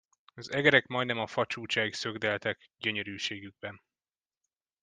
[0.33, 3.81] Az egerek majdnem a fa csúcsáig szökdeltek gyönyörűségükben.